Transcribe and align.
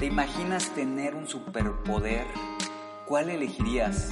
¿Te 0.00 0.06
imaginas 0.06 0.70
tener 0.70 1.14
un 1.14 1.28
superpoder? 1.28 2.26
¿Cuál 3.06 3.30
elegirías? 3.30 4.10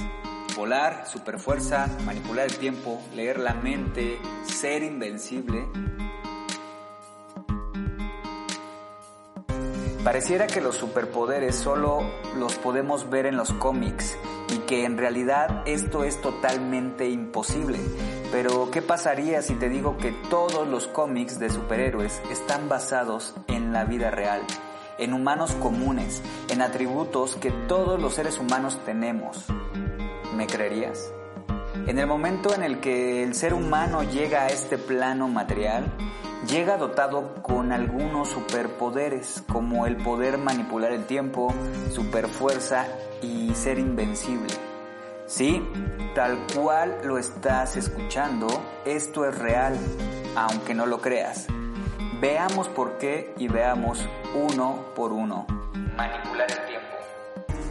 ¿Volar, 0.55 1.05
superfuerza, 1.05 1.89
manipular 2.05 2.45
el 2.45 2.57
tiempo, 2.57 3.01
leer 3.13 3.39
la 3.39 3.55
mente, 3.55 4.19
ser 4.45 4.83
invencible? 4.83 5.67
Pareciera 10.03 10.47
que 10.47 10.61
los 10.61 10.75
superpoderes 10.75 11.55
solo 11.55 11.99
los 12.37 12.55
podemos 12.55 13.09
ver 13.09 13.25
en 13.25 13.35
los 13.35 13.51
cómics 13.51 14.17
y 14.49 14.59
que 14.59 14.85
en 14.85 14.97
realidad 14.97 15.63
esto 15.65 16.05
es 16.05 16.21
totalmente 16.21 17.09
imposible. 17.09 17.79
Pero 18.31 18.71
¿qué 18.71 18.81
pasaría 18.81 19.41
si 19.41 19.55
te 19.55 19.69
digo 19.69 19.97
que 19.97 20.11
todos 20.29 20.67
los 20.67 20.87
cómics 20.87 21.37
de 21.37 21.49
superhéroes 21.49 22.21
están 22.31 22.67
basados 22.67 23.35
en 23.47 23.52
la 23.73 23.85
vida 23.85 24.11
real, 24.11 24.41
en 24.97 25.13
humanos 25.13 25.51
comunes, 25.53 26.21
en 26.49 26.61
atributos 26.61 27.35
que 27.35 27.51
todos 27.51 28.01
los 28.01 28.13
seres 28.13 28.39
humanos 28.39 28.79
tenemos? 28.85 29.45
¿Me 30.35 30.47
creerías? 30.47 31.11
En 31.87 31.99
el 31.99 32.07
momento 32.07 32.53
en 32.55 32.63
el 32.63 32.79
que 32.79 33.23
el 33.23 33.35
ser 33.35 33.53
humano 33.53 34.03
llega 34.03 34.43
a 34.43 34.47
este 34.47 34.77
plano 34.77 35.27
material, 35.27 35.85
llega 36.47 36.77
dotado 36.77 37.35
con 37.41 37.71
algunos 37.71 38.29
superpoderes 38.29 39.43
como 39.51 39.85
el 39.85 39.97
poder 39.97 40.37
manipular 40.37 40.91
el 40.91 41.05
tiempo, 41.05 41.53
superfuerza 41.91 42.85
y 43.21 43.53
ser 43.55 43.79
invencible. 43.79 44.53
Sí, 45.25 45.61
tal 46.15 46.37
cual 46.55 46.99
lo 47.03 47.17
estás 47.17 47.75
escuchando, 47.75 48.47
esto 48.85 49.25
es 49.25 49.37
real, 49.37 49.77
aunque 50.35 50.73
no 50.73 50.85
lo 50.85 51.01
creas. 51.01 51.47
Veamos 52.23 52.69
por 52.69 52.99
qué 52.99 53.33
y 53.37 53.49
veamos 53.49 54.07
uno 54.33 54.85
por 54.95 55.11
uno. 55.11 55.45
Manipular. 55.97 56.72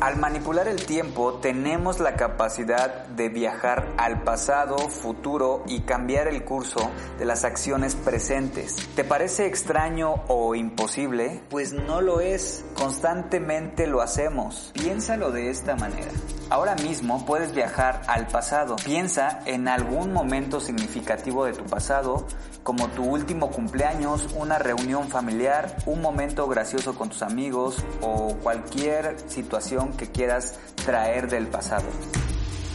Al 0.02 0.16
manipular 0.16 0.66
el 0.66 0.84
tiempo 0.84 1.34
tenemos 1.34 2.00
la 2.00 2.16
capacidad 2.16 3.06
de 3.06 3.28
viajar 3.28 3.86
al 3.98 4.24
pasado, 4.24 4.76
futuro 4.76 5.62
y 5.68 5.82
cambiar 5.82 6.26
el 6.26 6.42
curso 6.42 6.90
de 7.20 7.24
las 7.24 7.44
acciones 7.44 7.94
presentes. 7.94 8.88
¿Te 8.96 9.04
parece 9.04 9.46
extraño 9.46 10.24
o 10.26 10.56
imposible? 10.56 11.40
Pues 11.50 11.72
no 11.72 12.00
lo 12.00 12.20
es. 12.20 12.64
Constantemente 12.74 13.86
lo 13.86 14.00
hacemos. 14.00 14.72
Piénsalo 14.74 15.30
de 15.30 15.50
esta 15.50 15.76
manera. 15.76 16.10
Ahora 16.50 16.74
mismo 16.74 17.24
puedes 17.24 17.54
viajar 17.54 18.02
al 18.08 18.26
pasado. 18.26 18.76
Piensa 18.84 19.38
en 19.46 19.68
algún 19.68 20.12
momento 20.12 20.60
significativo 20.60 21.46
de 21.46 21.52
tu 21.52 21.64
pasado, 21.64 22.26
como 22.62 22.88
tu 22.88 23.04
último 23.04 23.50
cumpleaños, 23.50 24.28
una 24.34 24.58
reunión 24.58 25.08
familiar, 25.08 25.76
un 25.86 26.02
momento 26.02 26.46
gracioso 26.48 26.94
con 26.94 27.08
tus 27.08 27.22
amigos 27.22 27.82
o 28.02 28.34
cualquier 28.42 29.16
situación 29.30 29.91
que 29.96 30.10
quieras 30.10 30.58
traer 30.84 31.28
del 31.28 31.46
pasado. 31.46 31.88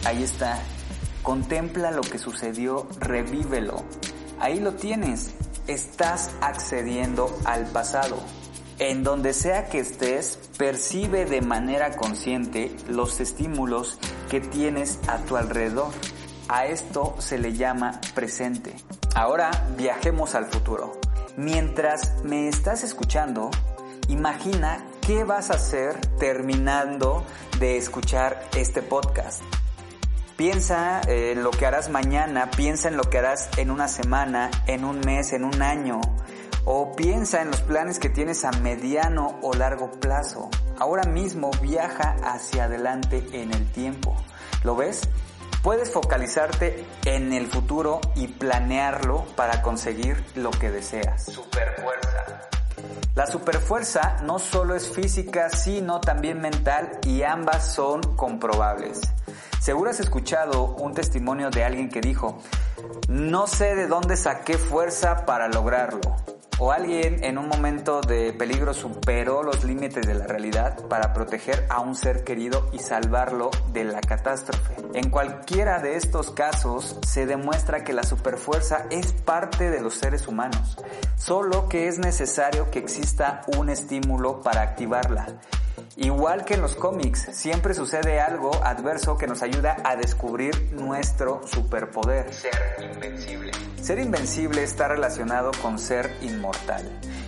Ahí 0.06 0.24
está. 0.24 0.60
Contempla 1.24 1.92
lo 1.92 2.02
que 2.02 2.20
sucedió, 2.20 2.88
revívelo. 3.00 3.84
Ahí 4.40 4.60
lo 4.60 4.74
tienes. 4.74 5.34
Estás 5.68 6.32
accediendo 6.42 7.38
al 7.46 7.66
pasado. 7.66 8.18
En 8.80 9.04
donde 9.04 9.34
sea 9.34 9.66
que 9.70 9.80
estés, 9.80 10.40
percibe 10.58 11.26
de 11.26 11.42
manera 11.42 11.98
consciente 11.98 12.76
los 12.88 13.20
estímulos 13.20 13.98
que 14.30 14.40
tienes 14.40 15.00
a 15.08 15.18
tu 15.18 15.36
alrededor. 15.36 15.92
A 16.48 16.68
esto 16.68 17.16
se 17.18 17.40
le 17.40 17.54
llama 17.54 18.00
presente. 18.14 18.74
Ahora 19.16 19.50
viajemos 19.78 20.36
al 20.36 20.46
futuro. 20.46 21.02
Mientras 21.36 22.24
me 22.24 22.48
estás 22.48 22.84
escuchando, 22.84 23.50
imagina 24.08 24.86
qué 25.08 25.24
vas 25.24 25.52
a 25.52 25.54
hacer 25.54 25.96
terminando 26.20 27.26
de 27.60 27.78
escuchar 27.78 28.42
este 28.58 28.82
podcast. 28.82 29.42
Piensa 30.36 31.00
en 31.08 31.44
lo 31.44 31.52
que 31.52 31.66
harás 31.66 31.90
mañana, 31.90 32.52
piensa 32.52 32.90
en 32.90 32.98
lo 32.98 33.04
que 33.04 33.20
harás 33.20 33.50
en 33.58 33.72
una 33.72 33.88
semana, 33.88 34.52
en 34.68 34.84
un 34.84 35.00
mes, 35.00 35.32
en 35.32 35.46
un 35.46 35.62
año, 35.62 36.02
o 36.66 36.94
piensa 36.94 37.42
en 37.42 37.52
los 37.52 37.62
planes 37.62 38.00
que 38.00 38.10
tienes 38.10 38.44
a 38.44 38.52
mediano 38.52 39.40
o 39.42 39.54
largo 39.54 39.92
plazo. 39.92 40.50
Ahora 40.78 41.04
mismo 41.04 41.52
viaja 41.62 42.18
hacia 42.22 42.66
adelante 42.66 43.26
en 43.32 43.54
el 43.54 43.72
tiempo. 43.72 44.14
¿Lo 44.66 44.76
ves? 44.76 45.08
Puedes 45.64 45.90
focalizarte 45.90 46.86
en 47.06 47.32
el 47.32 47.48
futuro 47.48 48.02
y 48.16 48.28
planearlo 48.28 49.26
para 49.38 49.62
conseguir 49.62 50.22
lo 50.36 50.52
que 50.52 50.70
deseas. 50.70 51.24
Superfuerza. 51.24 52.47
La 53.18 53.26
superfuerza 53.26 54.18
no 54.26 54.38
solo 54.38 54.76
es 54.76 54.90
física, 54.90 55.50
sino 55.50 56.00
también 56.00 56.40
mental 56.40 57.00
y 57.04 57.24
ambas 57.24 57.74
son 57.74 58.00
comprobables. 58.16 59.02
Seguro 59.60 59.90
has 59.90 60.00
escuchado 60.00 60.76
un 60.76 60.94
testimonio 60.94 61.50
de 61.50 61.64
alguien 61.64 61.90
que 61.90 62.00
dijo, 62.00 62.38
no 63.08 63.48
sé 63.48 63.74
de 63.74 63.88
dónde 63.88 64.18
saqué 64.18 64.60
fuerza 64.60 65.26
para 65.26 65.48
lograrlo. 65.48 66.37
O 66.60 66.72
alguien 66.72 67.24
en 67.24 67.38
un 67.38 67.48
momento 67.48 68.02
de 68.02 68.34
peligro 68.34 68.74
superó 68.74 69.44
los 69.44 69.64
límites 69.64 70.08
de 70.08 70.16
la 70.16 70.26
realidad 70.26 70.88
para 70.88 71.14
proteger 71.14 71.68
a 71.70 71.82
un 71.82 71.96
ser 71.96 72.24
querido 72.24 72.68
y 72.72 72.80
salvarlo 72.80 73.52
de 73.74 73.84
la 73.84 74.02
catástrofe. 74.02 74.76
En 74.96 75.12
cualquiera 75.12 75.80
de 75.80 75.98
estos 75.98 76.32
casos 76.32 76.98
se 77.06 77.28
demuestra 77.28 77.84
que 77.84 77.94
la 77.94 78.02
superfuerza 78.02 78.88
es 78.90 79.14
parte 79.14 79.70
de 79.70 79.82
los 79.82 79.94
seres 79.94 80.28
humanos, 80.28 80.78
solo 81.16 81.70
que 81.70 81.88
es 81.88 82.00
necesario 82.00 82.72
que 82.72 82.80
exista 82.80 83.42
un 83.56 83.70
estímulo 83.70 84.42
para 84.42 84.64
activarla. 84.64 85.28
Igual 85.98 86.46
que 86.46 86.54
en 86.54 86.62
los 86.62 86.76
cómics, 86.76 87.28
siempre 87.32 87.74
sucede 87.74 88.20
algo 88.20 88.52
adverso 88.64 89.18
que 89.18 89.26
nos 89.26 89.42
ayuda 89.42 89.78
a 89.84 89.96
descubrir 89.96 90.72
nuestro 90.74 91.42
superpoder. 91.48 92.32
Ser 92.32 92.54
invencible. 92.80 93.52
Ser 93.82 93.98
invencible 93.98 94.62
está 94.62 94.88
relacionado 94.88 95.50
con 95.60 95.80
ser 95.80 96.16
inmortal. 96.22 96.84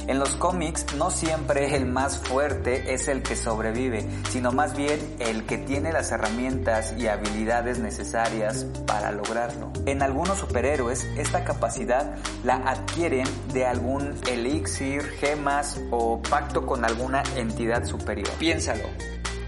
En 0.10 0.18
los 0.18 0.36
cómics 0.38 0.88
no 0.96 1.12
siempre 1.12 1.76
el 1.76 1.86
más 1.86 2.18
fuerte 2.18 2.96
es 2.96 3.08
el 3.08 3.22
que 3.22 3.36
sobrevive, 3.36 4.04
sino 4.32 4.52
más 4.52 4.76
bien 4.76 5.00
el 5.20 5.46
que 5.46 5.60
tiene 5.60 5.94
las 5.94 6.12
herramientas 6.12 6.96
y 6.98 7.08
habilidades 7.08 7.78
necesarias 7.78 8.66
para 8.88 9.12
lograrlo. 9.12 9.72
En 9.86 10.02
algunos 10.02 10.40
superhéroes 10.40 11.04
esta 11.16 11.44
capacidad 11.44 12.16
la 12.44 12.56
adquieren 12.56 13.28
de 13.54 13.68
algún 13.68 14.16
elixir, 14.28 15.04
gemas 15.04 15.80
o 15.92 16.20
pacto 16.24 16.66
con 16.66 16.86
alguna 16.86 17.22
entidad 17.36 17.86
superior. 17.86 18.30
Piénsalo. 18.60 18.90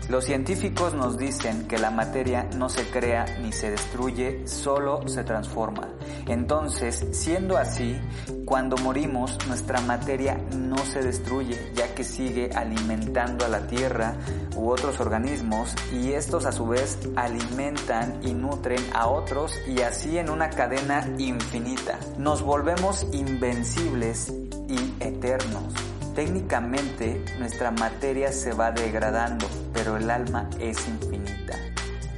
Los 0.07 0.23
científicos 0.23 0.93
nos 0.93 1.17
dicen 1.17 1.67
que 1.67 1.77
la 1.77 1.91
materia 1.91 2.47
no 2.55 2.69
se 2.69 2.89
crea 2.89 3.25
ni 3.41 3.51
se 3.51 3.69
destruye, 3.69 4.47
solo 4.47 5.05
se 5.09 5.25
transforma. 5.25 5.89
Entonces, 6.27 7.07
siendo 7.11 7.57
así, 7.57 7.99
cuando 8.45 8.77
morimos, 8.77 9.37
nuestra 9.49 9.81
materia 9.81 10.37
no 10.57 10.77
se 10.77 11.01
destruye, 11.01 11.73
ya 11.75 11.93
que 11.93 12.05
sigue 12.05 12.51
alimentando 12.55 13.43
a 13.43 13.49
la 13.49 13.67
Tierra 13.67 14.15
u 14.55 14.69
otros 14.69 15.01
organismos 15.01 15.75
y 15.91 16.13
estos 16.13 16.45
a 16.45 16.53
su 16.53 16.67
vez 16.67 16.97
alimentan 17.17 18.21
y 18.23 18.33
nutren 18.33 18.81
a 18.93 19.07
otros 19.07 19.51
y 19.67 19.81
así 19.81 20.17
en 20.17 20.29
una 20.29 20.49
cadena 20.49 21.05
infinita. 21.17 21.99
Nos 22.17 22.41
volvemos 22.43 23.05
invencibles 23.11 24.31
y 24.69 25.03
eternos. 25.03 25.90
Técnicamente 26.21 27.19
nuestra 27.39 27.71
materia 27.71 28.31
se 28.31 28.53
va 28.53 28.71
degradando, 28.71 29.47
pero 29.73 29.97
el 29.97 30.07
alma 30.07 30.47
es 30.59 30.87
infinita. 30.87 31.57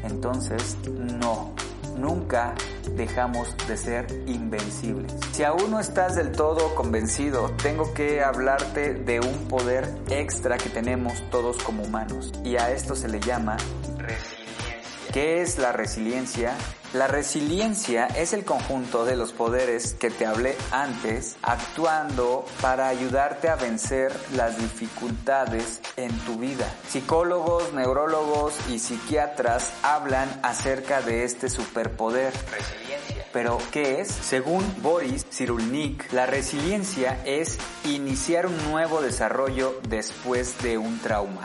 Entonces, 0.04 0.76
no, 0.92 1.56
nunca 1.98 2.54
dejamos 2.98 3.56
de 3.66 3.78
ser 3.78 4.08
invencibles. 4.28 5.14
Si 5.32 5.46
aún 5.46 5.72
no 5.72 5.80
estás 5.80 6.18
del 6.18 6.34
todo 6.34 6.76
convencido, 6.76 7.50
tengo 7.64 7.94
que 7.94 8.22
hablarte 8.22 8.94
de 8.94 9.22
un 9.22 9.48
poder 9.48 9.88
extra 10.10 10.58
que 10.58 10.68
tenemos 10.68 11.24
todos 11.32 11.64
como 11.64 11.84
humanos 11.84 12.34
y 12.44 12.58
a 12.58 12.72
esto 12.72 12.98
se 12.98 13.08
le 13.08 13.22
llama 13.22 13.56
resiliencia. 14.00 15.14
¿Qué 15.14 15.42
es 15.42 15.58
la 15.58 15.72
resiliencia? 15.72 16.58
La 16.94 17.08
resiliencia 17.08 18.06
es 18.06 18.34
el 18.34 18.46
conjunto 18.46 19.04
de 19.04 19.16
los 19.16 19.32
poderes 19.32 19.96
que 19.96 20.12
te 20.12 20.28
hablé 20.28 20.56
antes, 20.70 21.38
actuando 21.42 22.46
para 22.62 22.88
ayudarte 22.88 23.50
a 23.50 23.56
vencer 23.56 24.16
las 24.36 24.60
dificultades 24.60 25.82
en 25.98 26.16
tu 26.20 26.36
vida. 26.36 26.72
Psicólogos, 26.88 27.74
neurólogos 27.74 28.54
y 28.70 28.78
psiquiatras 28.78 29.74
hablan 29.82 30.30
acerca 30.44 31.02
de 31.02 31.24
este 31.24 31.50
superpoder. 31.50 32.32
Resiliencia. 32.52 33.26
Pero, 33.34 33.58
¿qué 33.72 34.02
es? 34.02 34.10
Según 34.10 34.64
Boris 34.84 35.26
Cyrulnik, 35.32 36.14
la 36.14 36.28
resiliencia 36.28 37.20
es 37.26 37.58
iniciar 37.86 38.46
un 38.46 38.70
nuevo 38.70 39.02
desarrollo 39.02 39.80
después 39.90 40.62
de 40.62 40.78
un 40.78 41.00
trauma. 41.00 41.44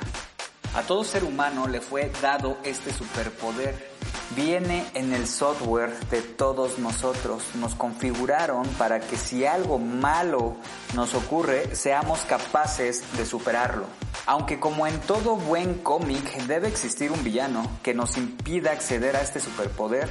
A 0.75 0.83
todo 0.83 1.05
ser 1.05 1.25
humano 1.25 1.67
le 1.69 1.81
fue 1.81 2.13
dado 2.21 2.59
este 2.65 2.93
superpoder 2.93 3.97
viene 4.39 4.87
en 4.95 5.13
el 5.13 5.27
software 5.27 5.99
de 6.11 6.23
todos 6.23 6.79
nosotros. 6.79 7.43
Nos 7.57 7.75
configuraron 7.75 8.65
para 8.79 9.01
que 9.01 9.17
si 9.17 9.45
algo 9.45 9.81
malo 9.81 10.55
nos 10.95 11.15
ocurre, 11.15 11.75
seamos 11.75 12.21
capaces 12.21 13.03
de 13.17 13.27
superarlo. 13.27 13.87
Aunque 14.27 14.61
como 14.61 14.87
en 14.87 15.01
todo 15.01 15.35
buen 15.35 15.75
cómic 15.75 16.37
debe 16.47 16.69
existir 16.69 17.11
un 17.11 17.25
villano 17.25 17.69
que 17.83 17.95
nos 17.95 18.17
impida 18.17 18.71
acceder 18.71 19.17
a 19.17 19.23
este 19.23 19.41
superpoder, 19.41 20.09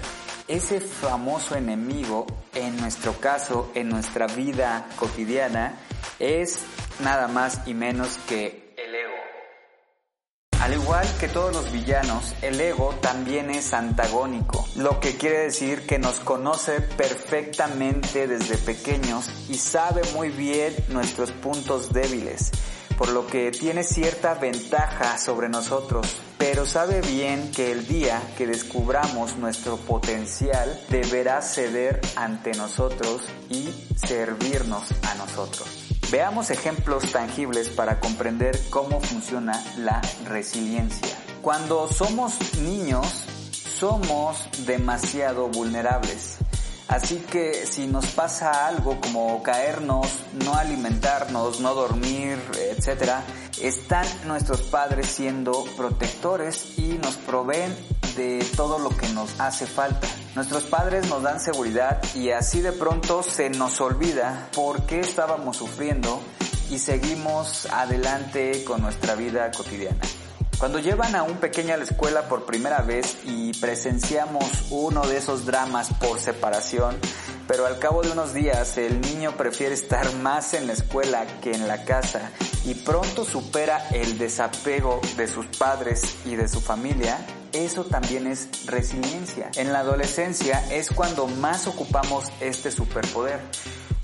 ese 0.49 0.81
famoso 0.81 1.55
enemigo, 1.55 2.27
en 2.53 2.75
nuestro 2.81 3.13
caso, 3.13 3.71
en 3.75 3.87
nuestra 3.87 4.27
vida 4.27 4.87
cotidiana, 4.99 5.79
es 6.19 6.59
nada 6.99 7.29
más 7.29 7.61
y 7.65 7.73
menos 7.73 8.17
que 8.27 8.66
al 10.67 10.73
igual 10.73 11.07
que 11.17 11.29
todos 11.29 11.53
los 11.53 11.71
villanos, 11.71 12.35
el 12.41 12.59
ego 12.59 12.93
también 13.01 13.49
es 13.49 13.73
antagónico, 13.73 14.67
lo 14.75 14.99
que 14.99 15.15
quiere 15.15 15.43
decir 15.43 15.87
que 15.87 15.97
nos 15.97 16.19
conoce 16.19 16.81
perfectamente 16.81 18.27
desde 18.27 18.57
pequeños 18.57 19.29
y 19.47 19.53
sabe 19.53 20.01
muy 20.13 20.27
bien 20.27 20.75
nuestros 20.89 21.31
puntos 21.31 21.93
débiles, 21.93 22.51
por 22.97 23.07
lo 23.07 23.25
que 23.27 23.49
tiene 23.51 23.85
cierta 23.85 24.33
ventaja 24.33 25.17
sobre 25.17 25.47
nosotros, 25.47 26.05
pero 26.37 26.65
sabe 26.65 26.99
bien 26.99 27.49
que 27.53 27.71
el 27.71 27.87
día 27.87 28.21
que 28.37 28.45
descubramos 28.45 29.37
nuestro 29.37 29.77
potencial 29.77 30.77
deberá 30.89 31.41
ceder 31.41 32.01
ante 32.17 32.51
nosotros 32.51 33.21
y 33.49 33.69
servirnos 33.95 34.83
a 35.03 35.15
nosotros. 35.15 35.86
Veamos 36.09 36.51
ejemplos 36.51 37.11
tangibles 37.11 37.67
para 37.67 37.99
comprender 37.99 38.57
cómo 38.69 39.01
funciona 39.01 39.61
la 39.77 40.01
resiliencia. 40.25 41.17
Cuando 41.41 41.89
somos 41.89 42.33
niños, 42.59 43.25
somos 43.51 44.47
demasiado 44.65 45.49
vulnerables. 45.49 46.37
Así 46.87 47.17
que 47.17 47.65
si 47.65 47.85
nos 47.85 48.07
pasa 48.07 48.67
algo 48.67 48.99
como 49.01 49.43
caernos, 49.43 50.07
no 50.45 50.55
alimentarnos, 50.55 51.59
no 51.59 51.73
dormir, 51.73 52.39
etc., 52.69 53.11
están 53.61 54.05
nuestros 54.25 54.61
padres 54.61 55.07
siendo 55.07 55.65
protectores 55.75 56.77
y 56.77 56.99
nos 57.01 57.17
proveen 57.17 57.75
de 58.15 58.45
todo 58.55 58.79
lo 58.79 58.89
que 58.89 59.09
nos 59.09 59.39
hace 59.39 59.65
falta. 59.65 60.07
Nuestros 60.35 60.63
padres 60.63 61.09
nos 61.09 61.23
dan 61.23 61.39
seguridad 61.39 62.01
y 62.15 62.29
así 62.29 62.61
de 62.61 62.71
pronto 62.71 63.21
se 63.21 63.49
nos 63.49 63.81
olvida 63.81 64.49
por 64.53 64.85
qué 64.85 65.01
estábamos 65.01 65.57
sufriendo 65.57 66.21
y 66.69 66.79
seguimos 66.79 67.65
adelante 67.71 68.63
con 68.63 68.81
nuestra 68.81 69.15
vida 69.15 69.51
cotidiana. 69.51 69.99
Cuando 70.59 70.79
llevan 70.79 71.15
a 71.15 71.21
un 71.21 71.37
pequeño 71.37 71.75
a 71.75 71.77
la 71.77 71.83
escuela 71.83 72.27
por 72.27 72.45
primera 72.45 72.81
vez 72.81 73.19
y 73.25 73.53
presenciamos 73.53 74.43
uno 74.71 75.05
de 75.05 75.17
esos 75.17 75.45
dramas 75.45 75.89
por 75.99 76.19
separación, 76.19 76.95
pero 77.47 77.67
al 77.67 77.77
cabo 77.77 78.01
de 78.01 78.11
unos 78.11 78.33
días 78.33 78.75
el 78.79 78.99
niño 79.01 79.37
prefiere 79.37 79.75
estar 79.75 80.11
más 80.15 80.55
en 80.55 80.65
la 80.65 80.73
escuela 80.73 81.27
que 81.41 81.51
en 81.51 81.67
la 81.67 81.85
casa 81.85 82.31
y 82.65 82.73
pronto 82.73 83.23
supera 83.23 83.87
el 83.89 84.17
desapego 84.17 84.99
de 85.15 85.27
sus 85.27 85.45
padres 85.45 86.15
y 86.25 86.35
de 86.35 86.47
su 86.47 86.59
familia, 86.59 87.19
eso 87.65 87.83
también 87.85 88.27
es 88.27 88.65
resiliencia. 88.65 89.49
En 89.55 89.73
la 89.73 89.79
adolescencia 89.79 90.63
es 90.71 90.89
cuando 90.91 91.27
más 91.27 91.67
ocupamos 91.67 92.25
este 92.39 92.71
superpoder. 92.71 93.39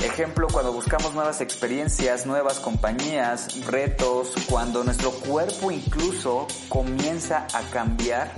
Ejemplo, 0.04 0.48
cuando 0.52 0.74
buscamos 0.74 1.14
nuevas 1.14 1.40
experiencias, 1.40 2.26
nuevas 2.26 2.60
compañías, 2.60 3.66
retos, 3.66 4.34
cuando 4.50 4.84
nuestro 4.84 5.12
cuerpo 5.12 5.72
incluso 5.72 6.48
comienza 6.68 7.48
a 7.54 7.62
cambiar 7.72 8.30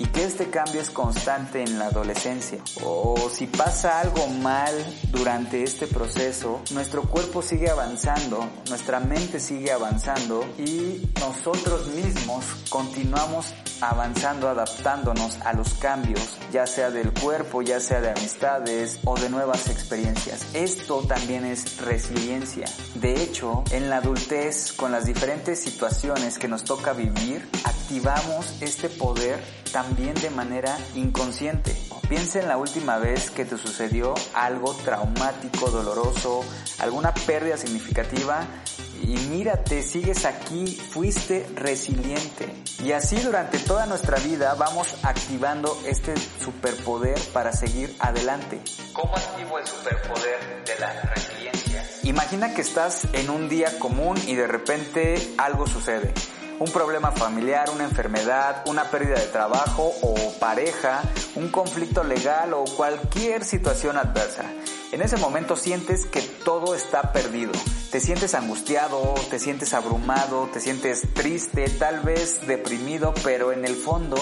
y 0.00 0.06
que 0.06 0.24
este 0.24 0.48
cambio 0.48 0.80
es 0.80 0.88
constante 0.88 1.62
en 1.62 1.78
la 1.78 1.88
adolescencia. 1.88 2.58
O 2.82 3.28
si 3.30 3.46
pasa 3.46 4.00
algo 4.00 4.28
mal 4.28 4.72
durante 5.10 5.62
este 5.62 5.86
proceso, 5.86 6.62
nuestro 6.70 7.02
cuerpo 7.02 7.42
sigue 7.42 7.68
avanzando, 7.68 8.48
nuestra 8.70 8.98
mente 9.00 9.40
sigue 9.40 9.72
avanzando 9.72 10.42
y 10.56 11.06
nosotros 11.20 11.88
mismos 11.88 12.46
continuamos 12.70 13.52
avanzando, 13.80 14.48
adaptándonos 14.48 15.40
a 15.42 15.52
los 15.52 15.74
cambios, 15.74 16.38
ya 16.52 16.66
sea 16.66 16.90
del 16.90 17.12
cuerpo, 17.12 17.62
ya 17.62 17.80
sea 17.80 18.00
de 18.00 18.10
amistades 18.10 18.98
o 19.04 19.18
de 19.18 19.30
nuevas 19.30 19.68
experiencias. 19.68 20.54
Esto 20.54 21.02
también 21.06 21.44
es 21.44 21.78
resiliencia. 21.78 22.66
De 22.94 23.22
hecho, 23.22 23.64
en 23.70 23.90
la 23.90 23.98
adultez, 23.98 24.72
con 24.72 24.92
las 24.92 25.06
diferentes 25.06 25.60
situaciones 25.60 26.38
que 26.38 26.48
nos 26.48 26.64
toca 26.64 26.92
vivir, 26.92 27.48
activamos 27.64 28.60
este 28.60 28.88
poder 28.88 29.42
también 29.72 30.14
de 30.14 30.30
manera 30.30 30.76
inconsciente. 30.94 31.76
Piensa 32.10 32.40
en 32.40 32.48
la 32.48 32.56
última 32.56 32.98
vez 32.98 33.30
que 33.30 33.44
te 33.44 33.56
sucedió 33.56 34.14
algo 34.34 34.74
traumático, 34.74 35.70
doloroso, 35.70 36.44
alguna 36.80 37.14
pérdida 37.14 37.56
significativa 37.56 38.48
y 39.00 39.14
mírate, 39.30 39.84
sigues 39.84 40.24
aquí, 40.24 40.74
fuiste 40.74 41.48
resiliente. 41.54 42.52
Y 42.82 42.90
así 42.90 43.14
durante 43.20 43.60
toda 43.60 43.86
nuestra 43.86 44.18
vida 44.18 44.54
vamos 44.54 44.96
activando 45.04 45.80
este 45.86 46.14
superpoder 46.42 47.16
para 47.32 47.52
seguir 47.52 47.94
adelante. 48.00 48.60
¿Cómo 48.92 49.14
activo 49.14 49.60
el 49.60 49.66
superpoder 49.68 50.64
de 50.66 50.78
la 50.80 50.92
resiliencia? 51.14 51.86
Imagina 52.02 52.54
que 52.54 52.62
estás 52.62 53.06
en 53.12 53.30
un 53.30 53.48
día 53.48 53.78
común 53.78 54.18
y 54.26 54.34
de 54.34 54.48
repente 54.48 55.32
algo 55.38 55.64
sucede 55.68 56.12
un 56.60 56.70
problema 56.70 57.10
familiar, 57.10 57.70
una 57.70 57.84
enfermedad, 57.84 58.62
una 58.66 58.84
pérdida 58.84 59.18
de 59.18 59.26
trabajo 59.26 59.92
o 60.02 60.14
pareja, 60.38 61.00
un 61.34 61.48
conflicto 61.48 62.04
legal 62.04 62.52
o 62.52 62.64
cualquier 62.76 63.44
situación 63.44 63.96
adversa. 63.96 64.44
En 64.92 65.00
ese 65.00 65.16
momento 65.16 65.56
sientes 65.56 66.04
que 66.04 66.20
todo 66.20 66.74
está 66.74 67.12
perdido. 67.12 67.52
Te 67.90 67.98
sientes 67.98 68.34
angustiado, 68.34 69.14
te 69.30 69.38
sientes 69.38 69.72
abrumado, 69.72 70.50
te 70.52 70.60
sientes 70.60 71.14
triste, 71.14 71.68
tal 71.70 72.00
vez 72.00 72.46
deprimido, 72.46 73.14
pero 73.24 73.52
en 73.52 73.64
el 73.64 73.74
fondo 73.74 74.16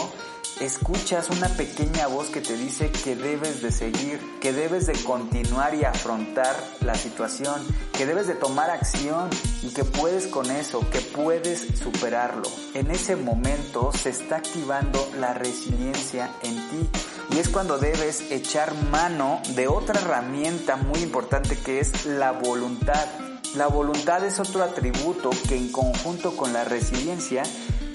escuchas 0.61 1.31
una 1.31 1.49
pequeña 1.49 2.09
voz 2.09 2.31
que 2.31 2.41
te 2.41 2.57
dice 2.57 2.91
que 2.91 3.15
debes 3.15 3.63
de 3.63 3.71
seguir, 3.71 4.21
que 4.41 4.53
debes 4.53 4.87
de 4.87 4.95
continuar 5.05 5.75
y 5.75 5.85
afrontar 5.85 6.57
la 6.81 6.95
situación, 6.95 7.63
que 7.93 8.07
debes 8.07 8.27
de 8.27 8.35
tomar 8.35 8.71
acción 8.71 9.31
y 9.63 9.69
que 9.69 9.85
puedes 9.85 10.27
con 10.27 10.51
eso, 10.51 10.89
que 10.91 11.01
puedes 11.01 11.79
superarlo. 11.79 12.49
En 12.75 12.91
ese 12.91 13.15
momento 13.17 13.93
se 13.93 14.11
está 14.11 14.37
activando 14.37 15.09
la 15.19 15.33
resiliencia 15.35 16.31
en 16.43 16.55
ti 16.71 16.89
y 17.31 17.39
es 17.39 17.49
cuando 17.49 17.79
debes 17.79 18.31
echar 18.31 18.75
mano 18.91 19.41
de 19.55 19.69
otra 19.69 20.01
herramienta 20.01 20.77
muy 20.77 21.01
importante 21.01 21.57
que 21.57 21.81
es 21.81 22.05
la 22.05 22.33
voluntad. 22.33 23.07
La 23.55 23.67
voluntad 23.67 24.25
es 24.25 24.41
otro 24.41 24.63
atributo 24.63 25.31
que 25.49 25.57
en 25.57 25.73
conjunto 25.73 26.37
con 26.37 26.53
la 26.53 26.65
resiliencia 26.65 27.45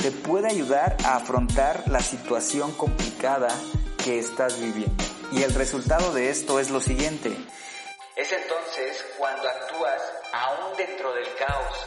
te 0.04 0.12
puede 0.12 0.50
ayudar 0.50 0.98
a 1.06 1.16
afrontar 1.16 1.86
la 1.88 2.02
situación 2.02 2.74
complicada 2.74 3.48
que 4.04 4.20
estás 4.20 4.60
viviendo. 4.60 5.02
Y 5.32 5.44
el 5.44 5.54
resultado 5.54 6.12
de 6.12 6.30
esto 6.30 6.60
es 6.60 6.72
lo 6.72 6.82
siguiente. 6.82 7.30
Es 8.18 8.34
entonces 8.34 9.06
cuando 9.18 9.48
actúas 9.48 10.02
aún 10.34 10.76
dentro 10.76 11.14
del 11.14 11.24
caos. 11.40 11.84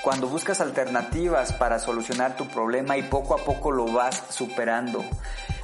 Cuando 0.00 0.28
buscas 0.28 0.60
alternativas 0.60 1.54
para 1.54 1.80
solucionar 1.80 2.36
tu 2.36 2.46
problema 2.46 2.98
y 2.98 3.02
poco 3.02 3.34
a 3.34 3.38
poco 3.38 3.72
lo 3.72 3.86
vas 3.86 4.22
superando. 4.30 5.04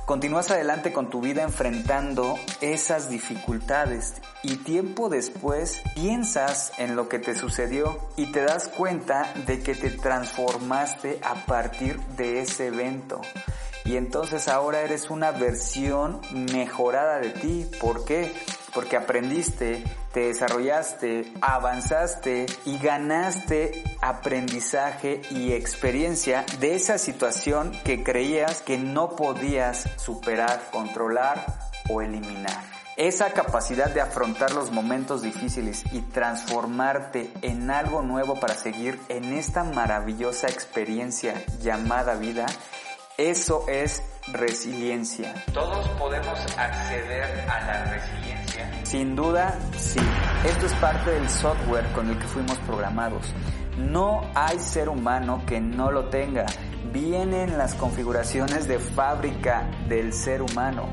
Continúas 0.07 0.51
adelante 0.51 0.93
con 0.93 1.11
tu 1.11 1.21
vida 1.21 1.43
enfrentando 1.43 2.37
esas 2.61 3.09
dificultades 3.09 4.15
y 4.43 4.57
tiempo 4.57 5.09
después 5.09 5.81
piensas 5.95 6.73
en 6.79 6.97
lo 6.97 7.09
que 7.09 7.21
te 7.21 7.37
sucedió 7.37 7.97
y 8.17 8.33
te 8.33 8.43
das 8.43 8.67
cuenta 8.67 9.33
de 9.47 9.61
que 9.61 9.77
te 9.77 9.91
transformaste 9.91 11.21
a 11.23 11.35
partir 11.47 12.01
de 12.17 12.41
ese 12.41 12.67
evento. 12.67 13.21
Y 13.85 13.97
entonces 13.97 14.49
ahora 14.49 14.83
eres 14.83 15.09
una 15.09 15.31
versión 15.31 16.21
mejorada 16.53 17.21
de 17.21 17.31
ti. 17.31 17.71
¿Por 17.81 18.05
qué? 18.05 18.33
Porque 18.75 18.97
aprendiste, 18.97 19.85
te 20.13 20.29
desarrollaste, 20.29 21.33
avanzaste 21.41 22.47
y 22.65 22.79
ganaste 22.79 23.83
aprendizaje 24.01 25.23
y 25.31 25.53
experiencia 25.53 26.45
de 26.59 26.75
esa 26.75 26.99
situación 26.99 27.73
que 27.85 28.03
creías 28.03 28.63
que 28.63 28.79
no 28.79 29.17
podías 29.17 29.89
superar, 29.97 30.71
controlar 30.71 31.45
o 31.89 32.03
eliminar. 32.03 32.83
Esa 32.97 33.33
capacidad 33.33 33.91
de 33.91 34.03
afrontar 34.03 34.53
los 34.53 34.71
momentos 34.71 35.23
difíciles 35.23 35.83
y 35.93 36.01
transformarte 36.01 37.33
en 37.41 37.71
algo 37.71 38.03
nuevo 38.03 38.39
para 38.39 38.55
seguir 38.55 39.01
en 39.09 39.33
esta 39.33 39.65
maravillosa 39.65 40.49
experiencia 40.49 41.43
llamada 41.63 42.17
vida, 42.17 42.45
eso 43.17 43.65
es 43.69 44.03
resiliencia. 44.29 45.35
¿Todos 45.55 45.89
podemos 45.91 46.39
acceder 46.59 47.49
a 47.49 47.61
la 47.67 47.85
resiliencia? 47.85 48.42
Sin 48.85 49.17
duda, 49.17 49.59
sí. 49.77 50.01
Esto 50.45 50.67
es 50.67 50.73
parte 50.75 51.11
del 51.11 51.29
software 51.29 51.87
con 51.93 52.11
el 52.11 52.19
que 52.19 52.27
fuimos 52.27 52.59
programados. 52.59 53.33
No 53.79 54.23
hay 54.35 54.59
ser 54.59 54.89
humano 54.89 55.43
que 55.47 55.61
no 55.61 55.91
lo 55.91 56.07
tenga. 56.07 56.47
Vienen 56.93 57.57
las 57.57 57.75
configuraciones 57.75 58.69
de 58.69 58.79
fábrica 58.79 59.71
del 59.89 60.13
ser 60.13 60.43
humano. 60.43 60.89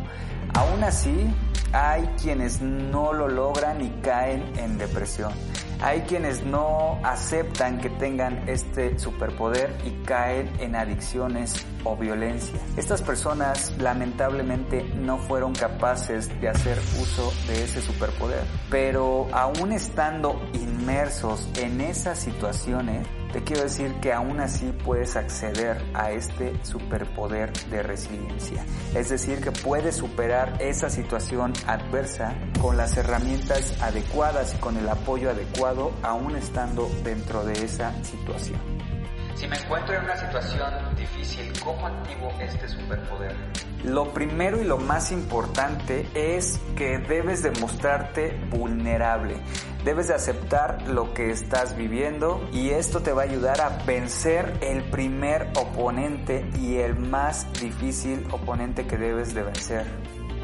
Aún 0.53 0.83
así, 0.83 1.33
hay 1.73 2.03
quienes 2.21 2.61
no 2.61 3.13
lo 3.13 3.27
logran 3.27 3.81
y 3.81 3.89
caen 4.01 4.51
en 4.57 4.77
depresión. 4.77 5.33
Hay 5.81 6.01
quienes 6.01 6.43
no 6.43 6.99
aceptan 7.03 7.79
que 7.79 7.89
tengan 7.89 8.49
este 8.49 8.99
superpoder 8.99 9.73
y 9.85 9.91
caen 10.03 10.51
en 10.59 10.75
adicciones 10.75 11.65
o 11.85 11.95
violencia. 11.95 12.53
Estas 12.75 13.01
personas 13.01 13.73
lamentablemente 13.79 14.83
no 14.83 15.17
fueron 15.19 15.53
capaces 15.53 16.29
de 16.41 16.49
hacer 16.49 16.77
uso 17.01 17.31
de 17.47 17.63
ese 17.63 17.81
superpoder, 17.81 18.43
pero 18.69 19.27
aún 19.31 19.71
estando 19.71 20.41
inmersos 20.53 21.47
en 21.55 21.79
esas 21.79 22.19
situaciones, 22.19 23.07
te 23.31 23.43
quiero 23.43 23.63
decir 23.63 23.93
que 24.01 24.13
aún 24.13 24.39
así 24.39 24.71
puedes 24.83 25.15
acceder 25.15 25.81
a 25.93 26.11
este 26.11 26.53
superpoder 26.63 27.53
de 27.69 27.83
resiliencia. 27.83 28.65
Es 28.95 29.09
decir, 29.09 29.41
que 29.41 29.51
puedes 29.51 29.95
superar 29.95 30.57
esa 30.59 30.89
situación 30.89 31.53
adversa 31.67 32.35
con 32.61 32.77
las 32.77 32.97
herramientas 32.97 33.79
adecuadas 33.81 34.55
y 34.55 34.57
con 34.57 34.77
el 34.77 34.89
apoyo 34.89 35.29
adecuado 35.29 35.91
aún 36.01 36.35
estando 36.35 36.89
dentro 37.03 37.43
de 37.43 37.53
esa 37.63 37.93
situación. 38.03 38.78
Si 39.39 39.47
me 39.47 39.55
encuentro 39.55 39.95
en 39.95 40.03
una 40.03 40.17
situación 40.17 40.69
difícil, 40.97 41.49
¿cómo 41.63 41.87
activo 41.87 42.29
este 42.41 42.67
superpoder? 42.67 43.33
Lo 43.85 44.13
primero 44.13 44.59
y 44.59 44.65
lo 44.65 44.77
más 44.77 45.13
importante 45.13 46.09
es 46.13 46.59
que 46.75 46.97
debes 46.97 47.41
demostrarte 47.41 48.37
vulnerable. 48.49 49.37
Debes 49.85 50.09
de 50.09 50.15
aceptar 50.15 50.81
lo 50.89 51.13
que 51.13 51.31
estás 51.31 51.77
viviendo 51.77 52.49
y 52.51 52.71
esto 52.71 52.99
te 52.99 53.13
va 53.13 53.21
a 53.21 53.25
ayudar 53.25 53.61
a 53.61 53.69
vencer 53.85 54.57
el 54.59 54.83
primer 54.83 55.47
oponente 55.55 56.45
y 56.59 56.75
el 56.79 56.97
más 56.97 57.47
difícil 57.61 58.27
oponente 58.31 58.87
que 58.87 58.97
debes 58.97 59.33
de 59.33 59.43
vencer. 59.43 59.85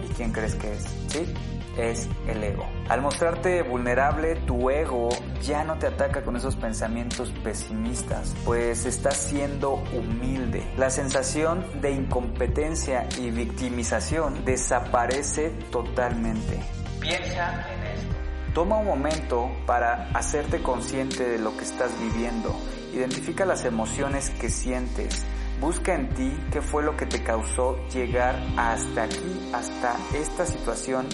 ¿Y 0.06 0.14
quién 0.14 0.32
crees 0.32 0.56
que 0.56 0.72
es? 0.72 0.84
¿Sí? 1.08 1.34
es 1.78 2.08
el 2.28 2.44
ego. 2.44 2.66
Al 2.90 3.02
mostrarte 3.02 3.62
vulnerable, 3.64 4.36
tu 4.36 4.70
ego 4.70 5.10
ya 5.42 5.64
no 5.64 5.78
te 5.78 5.88
ataca 5.88 6.24
con 6.24 6.36
esos 6.36 6.56
pensamientos 6.56 7.32
pesimistas, 7.44 8.34
pues 8.46 8.86
estás 8.86 9.18
siendo 9.18 9.84
humilde. 9.94 10.66
La 10.78 10.90
sensación 10.90 11.66
de 11.82 11.92
incompetencia 11.92 13.08
y 13.20 13.32
victimización 13.32 14.46
desaparece 14.46 15.50
totalmente. 15.72 16.60
Piensa 17.00 17.66
en 17.72 17.84
esto. 17.84 18.16
Toma 18.54 18.78
un 18.78 18.86
momento 18.86 19.52
para 19.66 20.10
hacerte 20.12 20.62
consciente 20.62 21.28
de 21.28 21.40
lo 21.40 21.58
que 21.58 21.66
estás 21.66 21.92
viviendo. 22.00 22.56
Identifica 22.94 23.46
las 23.46 23.66
emociones 23.66 24.30
que 24.30 24.50
sientes. 24.50 25.26
Busca 25.60 25.96
en 25.96 26.10
ti 26.10 26.38
qué 26.52 26.62
fue 26.62 26.84
lo 26.84 26.98
que 26.98 27.06
te 27.06 27.24
causó 27.24 27.78
llegar 27.88 28.36
hasta 28.58 29.04
aquí, 29.04 29.50
hasta 29.54 29.96
esta 30.14 30.46
situación 30.46 31.08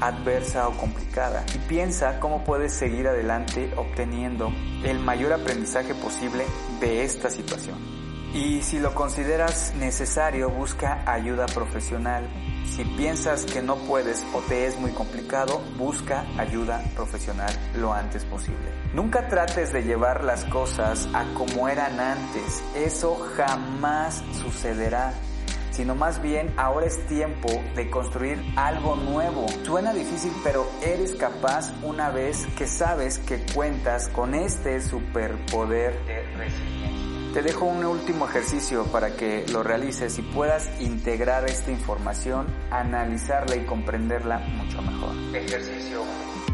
adversa 0.00 0.68
o 0.68 0.76
complicada 0.76 1.44
y 1.54 1.58
piensa 1.68 2.18
cómo 2.18 2.42
puedes 2.42 2.72
seguir 2.72 3.06
adelante 3.06 3.72
obteniendo 3.76 4.52
el 4.84 4.98
mayor 4.98 5.32
aprendizaje 5.32 5.94
posible 5.94 6.44
de 6.80 7.04
esta 7.04 7.30
situación. 7.30 7.78
Y 8.34 8.62
si 8.62 8.80
lo 8.80 8.94
consideras 8.94 9.74
necesario, 9.76 10.48
busca 10.50 11.02
ayuda 11.06 11.46
profesional. 11.46 12.24
Si 12.66 12.84
piensas 12.84 13.44
que 13.44 13.60
no 13.62 13.76
puedes 13.76 14.24
o 14.32 14.40
te 14.40 14.66
es 14.66 14.78
muy 14.78 14.92
complicado, 14.92 15.60
busca 15.76 16.24
ayuda 16.38 16.82
profesional 16.94 17.52
lo 17.76 17.92
antes 17.92 18.24
posible. 18.24 18.72
Nunca 18.94 19.28
trates 19.28 19.72
de 19.72 19.82
llevar 19.82 20.24
las 20.24 20.44
cosas 20.46 21.08
a 21.12 21.24
como 21.34 21.68
eran 21.68 22.00
antes. 22.00 22.62
Eso 22.74 23.16
jamás 23.36 24.22
sucederá 24.40 25.12
sino 25.72 25.94
más 25.94 26.20
bien 26.20 26.52
ahora 26.56 26.86
es 26.86 27.06
tiempo 27.06 27.48
de 27.74 27.90
construir 27.90 28.38
algo 28.56 28.96
nuevo. 28.96 29.46
Suena 29.64 29.92
difícil, 29.92 30.32
pero 30.44 30.66
eres 30.82 31.14
capaz 31.14 31.72
una 31.82 32.10
vez 32.10 32.46
que 32.56 32.66
sabes 32.66 33.18
que 33.18 33.44
cuentas 33.54 34.08
con 34.08 34.34
este 34.34 34.80
superpoder 34.80 35.98
de 36.04 36.22
resiliencia. 36.36 36.81
Te 37.32 37.42
dejo 37.42 37.64
un 37.64 37.84
último 37.84 38.28
ejercicio 38.28 38.84
para 38.92 39.16
que 39.16 39.46
lo 39.50 39.62
realices 39.62 40.18
y 40.18 40.22
puedas 40.22 40.68
integrar 40.80 41.48
esta 41.48 41.70
información, 41.70 42.46
analizarla 42.70 43.56
y 43.56 43.64
comprenderla 43.64 44.38
mucho 44.38 44.82
mejor. 44.82 45.14
Ejercicio 45.34 46.02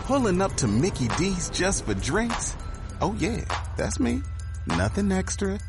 Pulling 0.08 0.40
up 0.42 0.54
to 0.54 0.66
Mickey 0.66 1.06
D's 1.16 1.48
just 1.50 1.84
for 1.84 1.94
drinks? 1.94 2.56
Oh 3.00 3.14
yeah, 3.18 3.44
that's 3.76 4.00
me. 4.00 4.22
Nothing 4.66 5.12
extra, 5.12 5.60